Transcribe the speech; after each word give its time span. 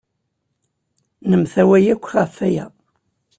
Nemtawa 1.29 1.77
akk 1.93 2.05
ɣef 2.15 2.35
waya. 2.39 2.65